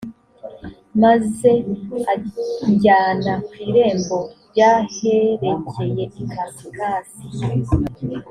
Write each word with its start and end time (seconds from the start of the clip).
maze 1.01 1.51
anjyana 2.11 3.33
ku 3.45 3.53
irembo 3.67 4.17
ry 4.49 4.59
aherekeye 4.71 6.03
ikasikazi 6.21 7.21